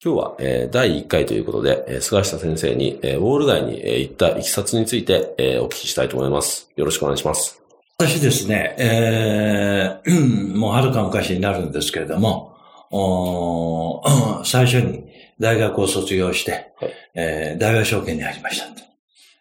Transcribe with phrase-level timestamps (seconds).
[0.00, 6.70] 今日は、えー、第1回ということで、えー、菅下先生に、えー、ウォール街に、えー、行ったいきさつについて、えー、お聞きしたいと思います。
[6.76, 7.60] よろしくお願いします。
[7.98, 12.54] 私ですね、えー、もうはるか昔になるんですけれども、
[12.92, 14.04] お
[14.46, 15.02] 最初に
[15.40, 18.66] 大学を卒業して、はい、えー、大学証券に入りました。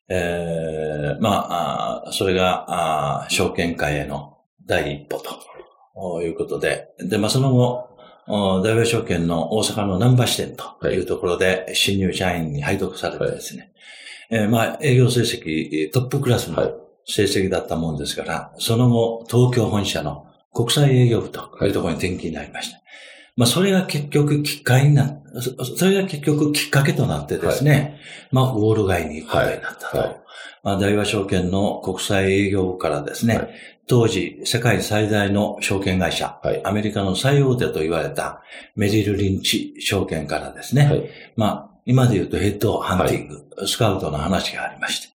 [0.10, 7.87] えー、まあ、それがあ、証券会への第一歩ということで、で、まあ、その後、
[8.28, 13.72] 大和証券の大阪の南波支店というところで新入社員に配属されてですね、
[14.30, 16.72] はい、えー、まあ営業成績トップクラスの
[17.06, 22.82] 成績だったもんですから、その後東京本社の国際営業部というところに転勤になりました。
[23.38, 25.22] まあそれが結局きっかけにな
[25.76, 28.00] それが結局きっかけとなってですね、はい、
[28.32, 29.98] まあウォール街に行くことになったと。
[29.98, 30.22] はい。
[30.64, 33.50] まあ、大和証券の国際営業部からですね、はい、
[33.88, 38.42] 当時、世界最大の証券会社、はい、アメリカの最大手と言われた
[38.76, 45.08] メリル・リンチ証券からですね、はい、まあ、今で言うとヘッドハンティング、はい、スカウトの話がありまして、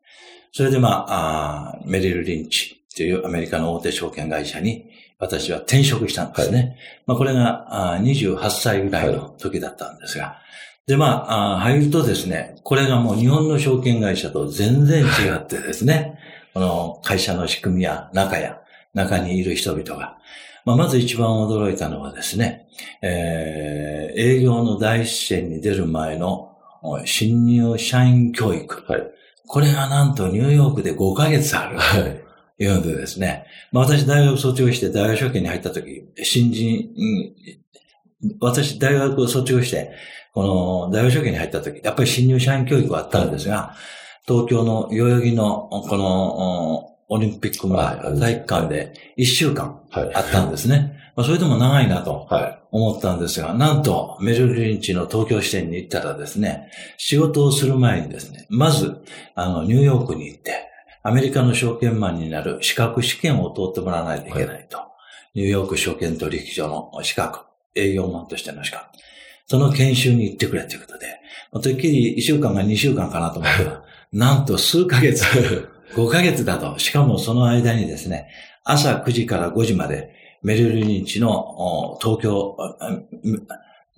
[0.52, 6.77] それでまあ、あメリル・リンチというアメリカの大手証券会社に私は転職したんですね。
[7.06, 10.38] まあ、これがあ28歳ぐらいの時だったんですが、
[10.86, 16.18] で、まあ、入るとですね、これがもう日本の証券会社と全然違ってですね、
[16.55, 18.61] この会社の仕組みや中や、
[18.95, 20.19] 中にいる人々が。
[20.64, 22.69] まあ、まず一番驚いたのはですね、
[23.03, 26.57] えー、営業の第一線に出る前の
[27.05, 28.85] 新入社員教育。
[28.91, 29.03] はい、
[29.47, 31.79] これがなんとニューヨークで5ヶ月ある。
[31.79, 32.23] はい。
[32.58, 33.47] いうのでですね。
[33.73, 36.91] まあ私大学卒業して大学証券に入った時、新人、
[38.41, 39.92] 私大学を卒業して、
[40.33, 43.74] この大学証券に入った時、やっぱり新入社員教育はあったんですが、
[44.27, 50.98] 東京の代々木のこのオリンピック前、体育館で1週間あったんですね。
[51.14, 52.27] まあ、それでも長いなと
[52.70, 59.02] 思ったんですが、なんとメルリンチの東京支店に行ったらですね、仕事をする前にですね、まず、
[59.34, 60.70] あの、ニューヨークに行って、
[61.02, 64.79] アメリカの証券マンになる資格試験を通ってもらわないといけないと。
[64.79, 64.89] は
[65.34, 67.40] い、ニューヨーク証券取引所の資格、
[67.74, 68.86] 営業マンとしての資格。
[69.46, 71.20] その研修に行ってくれということで、
[71.61, 76.79] てっきり1週間が2週間かなと思ったら、 なんと数ヶ月5ヶ月だと。
[76.79, 78.29] しかもその間にですね、
[78.64, 82.57] 朝9時から5時までメルリンチの東京、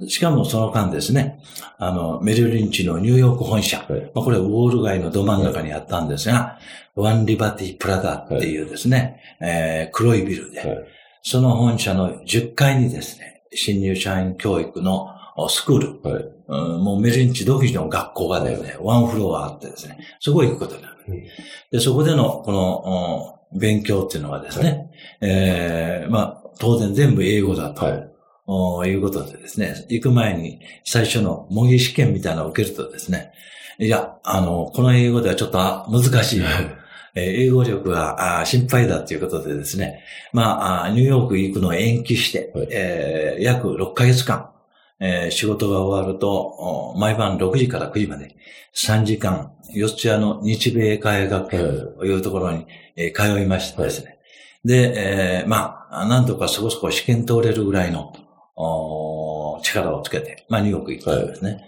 [0.09, 1.41] しかもその間ですね、
[1.79, 6.59] あの、メルリンチのニューヨーク本社、はい、まあ、これウォール街のど真ん中にあったんですが、は
[6.97, 10.63] い、ワンリバティプラダっていうですね、はい、えー、黒いビルで、
[11.23, 15.14] その本社の10階にですね、新入社員教育の
[15.49, 16.01] スクール、
[16.49, 20.95] うん、もうメルリンチ独自の学校がね、ワンフロアあってですね、そこ行くことになる。
[21.71, 24.91] で、そこでの、この、勉強っていうのはですね、はい、
[25.21, 27.85] えー、まあ、当然全部英語だと。
[27.85, 28.11] はい。
[28.47, 33.33] いうことでですね、行く前に最初の模擬試験みたいなのを受けるとですね、
[33.79, 35.59] いや、あの、この英語ではちょっと
[35.91, 36.43] 難しい。
[37.17, 40.03] 英語力が心配だということでですね、
[40.33, 44.51] まあ、ニューヨーク行くのを延期して、はい、えー、約6ヶ月間、
[45.01, 48.37] えー、仕事が終わると、毎晩6時から9時まで
[48.75, 51.57] 3時間、四谷の日米会学校
[51.99, 54.07] というところに、えー、通いましてですね。
[54.07, 54.19] はい、
[54.65, 54.95] で、
[55.43, 58.13] えー、まあ、なんとかそこそこ試験通れるぐらいの
[59.63, 61.51] 力をつけて、まあ、ニューヨーク行ったんですね。
[61.51, 61.65] はい、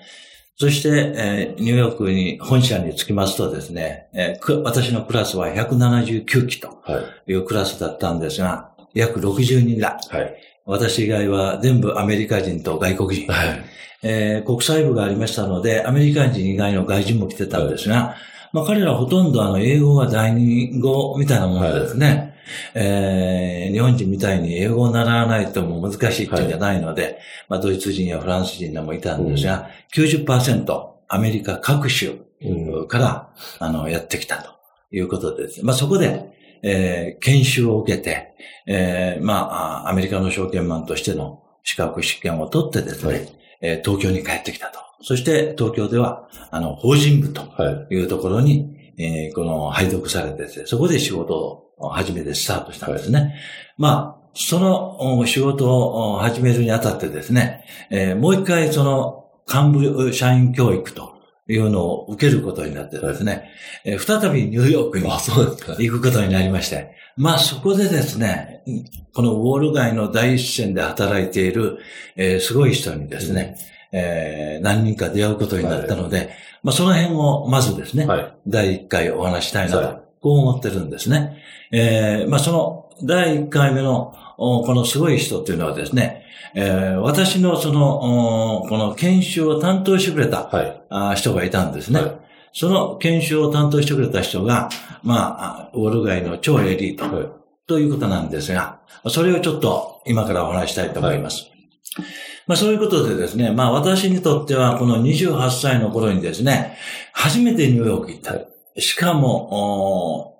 [0.56, 6.82] そして、えー、ニューヨークに本社に着きますとですね、えー、私のクラスは179期と
[7.26, 9.98] いうクラスだったんですが、約60人だ。
[10.10, 13.32] はい、私以外は全部アメリカ人と外国人。
[13.32, 13.64] はい
[14.02, 18.16] えー、国際部がありましたので、アメリカ人以外の外人も来てたんですが、はい、
[18.52, 22.06] まあ彼らほとんどあの英語が第二語みたいなものですね。
[22.06, 34.50] はい、えー、日本人みたいに英語を習わないとも難しいっていうんじゃないので、はい、まあドイツ人やフランス人らもいたんですが、うん、90%アメリカ各種ルから、あの、やってきたと
[34.90, 35.64] いうことでですね。
[35.64, 38.34] まあ、そこで、えー研修を受けて、
[38.66, 43.28] えーまああ、アメリカの証券マンとしての資格試験を取ってですね、はい
[43.62, 44.80] えー東京に帰ってきたと。
[45.02, 47.94] そして、東京では、あの、法人部とはい。
[47.94, 51.34] いうところに、えーこの配属されてですね、そこで仕事
[51.78, 53.34] を初めてスタートしたんですね。
[53.76, 61.15] まあ、そのお仕事をお始めるにあたってですね、えーもう一回その幹部社員教育と
[61.48, 63.50] いうのを受けることになってですね、
[63.84, 65.04] えー再びニューヨークに。
[65.78, 68.62] 行くことになりまして、まあそこでですね、
[69.14, 71.78] このウォール街の第一線で働いている、
[72.16, 73.56] えーすごい人にですね、
[73.92, 76.30] えー何人か出会うことになったので、
[76.62, 78.36] まあその辺をまずですね、はい。
[78.46, 81.42] 第1回お話したいなはいと、こう思ってるんですね。
[81.70, 86.24] えーまあその第1回目のおこのすごい人っていうのはですね、
[86.54, 90.82] えー私のその、おこの研修を担当してくれたはい。
[90.90, 92.00] あ人がいたんですね。
[92.00, 92.26] はい
[92.58, 94.70] その研修を担当してくれた人が、
[95.02, 97.28] まあ、ウォール街の超エリートはい。
[97.66, 101.50] ということなんですが、それをちょっと今からお話したいと思います。
[102.46, 106.78] まあそういうことでですね、まあ私にとってはこの28歳の頃にですね、
[107.12, 108.34] 初めてニューヨーク行った。
[108.34, 108.40] は
[108.78, 110.35] しかも、お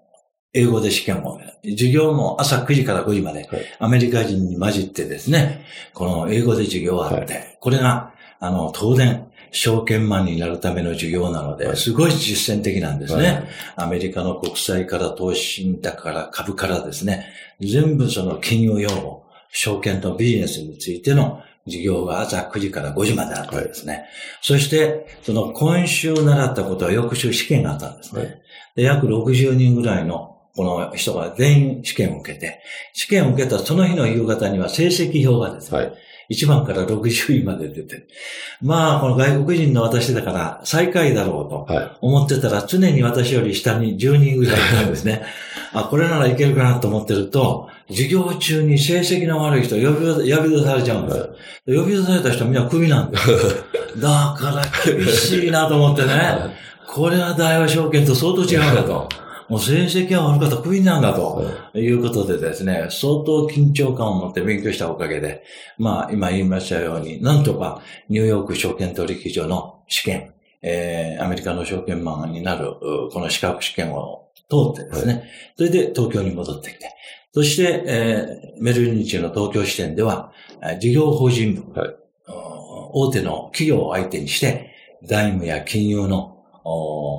[0.57, 13.25] 英語で試験を、授業も朝9時から5時まではい、アメリカ人に混じってですね、この英語で授業があって、これが、あの、東電、証券マンになるための授業なので、はいすごい実践的なんですね。
[13.25, 13.45] はい
[13.77, 17.27] アメリカの国債から投資信託から株からですね、
[17.61, 24.07] 全部その金融用語、証券とビジネスについての授業が朝9時から5時まであってですね。
[24.41, 28.23] そして、その今週習ったことは翌週試験があったんですね。
[28.23, 28.43] はい
[28.77, 32.61] で、約60人ぐらいのこの人が全員試験を受けて、
[32.95, 35.93] 試験を受けたその日の夕方には成績表がですね、はい。
[36.31, 38.09] 1番から60位まで出てる。
[38.61, 45.23] まあ、この外国人の私だから最下位だろうとは思ってたら常に私より下に10人ぐらいいたんですね。
[45.73, 51.83] あ、これならいけるかなと思ってると、授業中に成績の悪い人呼び呼び出されちゃうんですよ。
[51.83, 53.37] 呼び出された人はみんなクビなんですよ。
[54.01, 56.67] だから厳しいなと思ってね。
[56.87, 59.09] これは大和証券と相当違うんだと。
[59.49, 61.45] もう成績が悪かったらクビなんだと。
[61.75, 61.79] い。
[61.79, 65.45] いうことでですね、相当緊張感を持って勉強したおかげで、
[65.79, 70.33] まあ今言いましたように、なんとかニューヨーク証券取引所の試験、
[70.63, 76.93] えー、アメリカの証券マンになる、うこの資格試験を通ってですね、それで東京に戻ってきて、
[77.33, 80.33] そして、えー、メルリンチの東京支店では、
[80.63, 81.97] えー事業法人部、はい
[82.99, 86.36] 大手の企業を相手にして、財務や金融のお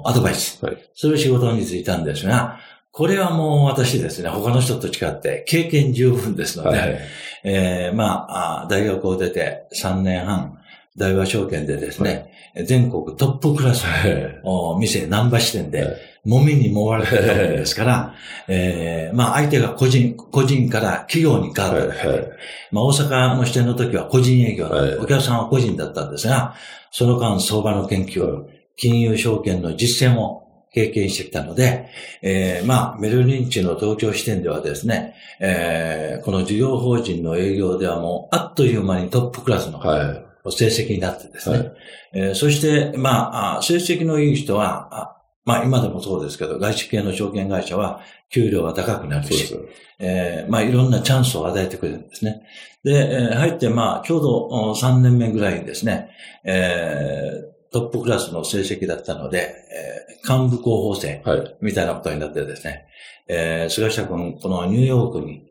[0.06, 0.78] アドバイス、はい。
[0.94, 2.60] そういう仕事に就いたんですが、
[2.92, 7.00] これはもう私ですね、他の人と違って経験十分ですので、はい。
[7.44, 10.58] えーまああ、大学を出て3年半、
[10.98, 12.32] 大和証券でですね、
[12.66, 14.42] 全国トップクラスはい。
[14.44, 15.96] のお店、ナンバー支店ではい、
[16.26, 18.16] 揉みに揉われてたわけですから、
[18.48, 22.30] えーまあ相手が個人、個人から企業に変わったわけで、はい。
[22.72, 24.96] まあ大阪の支店の時は個人営業はい。
[24.98, 26.56] お客さんは個人だったんですが、
[26.90, 28.46] その間相場の研究、
[28.77, 31.89] 金融証券の実践を経験してきたので、
[32.21, 40.51] えーまあ、メルリンチの東京支店ではですね、えーこの事業法人の営業ではもう、あっという間にトップクラスのはい。
[40.51, 41.71] 成績になってですね、はい
[42.13, 49.55] えーそして、まあ、あ成績のいい人は、あまあ、今でもそうですけど、外資系の証券会社は給料が高くなるし。
[50.00, 52.43] えーまあ、いろんなチャンスを与えてくれるんですね。
[52.84, 56.10] で、えー入って、まあ、ちょうどお3年目ぐらいにですね、
[56.43, 61.57] えートップクラスの成績だったので、えー幹部候補生はい。
[61.62, 62.88] みたいなことになってですね、
[63.27, 65.43] えー菅下君、このニューヨークに、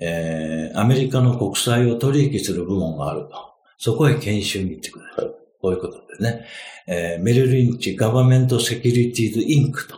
[0.00, 3.30] えーアメリカの国債を取引する部門があると。
[3.78, 5.34] そこへ研修に行ってくれる。
[5.62, 6.46] こういうことですね。
[6.88, 9.96] えーメルリンチガバメントセキュリティーズインクと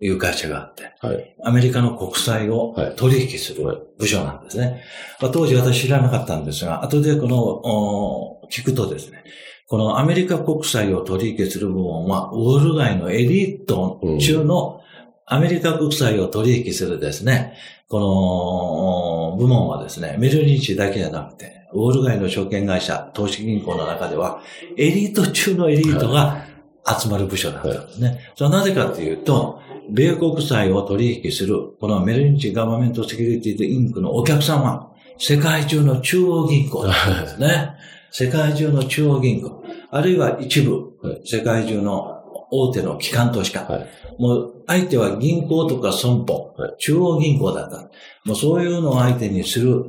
[0.00, 1.36] いう会社があって、はい。
[1.42, 3.64] アメリカの国債を取引する
[3.98, 4.82] 部署なんですね。
[5.20, 9.24] まあ当時私知らなかったんですが、後でこの、お聞くとですね、
[9.68, 14.80] このアメリカ国債を取引する部門は、ウォール街のエリート中の
[15.26, 17.54] アメリカ国債を取引するですね、
[17.88, 24.40] この部門はですね、メルリンチだけじゃなくて、ウォール街の証券会社、投資銀行の中では、
[24.76, 26.44] エリート中のエリートが
[26.86, 28.20] 集まる部署だったんですね。
[28.36, 37.72] それはなぜかというと、米国債を取引する、このメルリンチガバメントセキュリティインクのお客さんは、世界中の中央銀行なんですね。
[38.10, 43.88] 世界中の中央銀行、あるいは一部はい、世界中の大手の機関投資家、はい。
[44.18, 46.74] もう相手は銀行とか損保、はい。
[46.78, 47.90] 中央銀行だった。
[48.24, 49.84] もうそういうのを相手にする、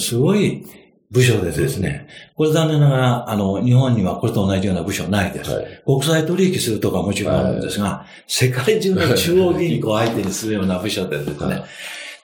[0.00, 0.64] すごい
[1.10, 5.50] 部署でですね、これ残念ながら、あの、日本にはこれと同じような部署ないです。
[5.50, 5.82] はい。
[5.84, 11.64] 国際取引するとかもちろんあるんですが、世界中の中央銀行を相手にするような部署でですね、はい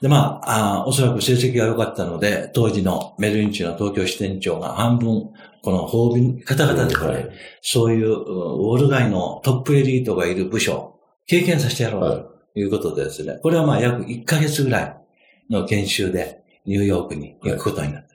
[0.04, 5.30] で、まああ、おそらく成績が良かったので、当時のメルリンチの東京支店長が半分、
[5.62, 7.30] この法備方々ですね、はい
[7.62, 12.24] そういううんウォール街のトップエリートがいる部署、経験させてやろうはい。
[12.52, 14.96] ということでですね、これはまあ約1ヶ月ぐらい
[15.48, 18.12] の研修でニューヨークに行くことになって、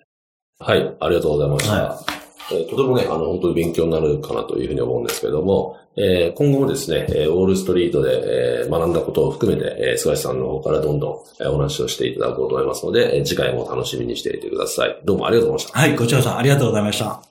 [0.60, 2.19] はい、ありがとうございました。
[2.52, 15.00] はえーとてもね、あの、本当に勉強になるかなというふうに思うんですけれども、えー今後もですね、えーウォールストリートで、えー学んだことを含めて、えー菅井さんの方からどんどんえーお話をしていただこうと思いますので、えー次回も楽しみにしていてください。
[15.06, 15.80] どうもありがとうございました。
[15.80, 17.22] はい、こちらさんありがとうございました。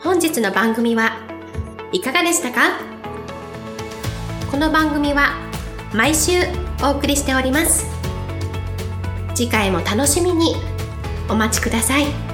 [0.00, 1.12] 本日の番組は
[1.92, 2.80] いかがでしたか？
[4.50, 5.32] この番組は
[5.94, 6.32] 毎週
[6.82, 7.97] お送りしております
[9.38, 10.56] 次回も楽しみに。
[11.28, 12.27] お待ちください。